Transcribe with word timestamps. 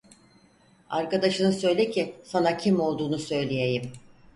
Arkadaşını 0.89 1.53
söyle 1.53 1.91
ki, 1.91 2.15
sana 2.23 2.57
kim 2.57 2.79
olduğunu 2.79 3.19
söyleyeyim. 3.19 3.91